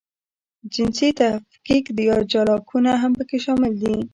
[0.73, 1.09] جنسیتي
[1.51, 3.95] تفکیک یا جلاکونه هم پکې شامل دي.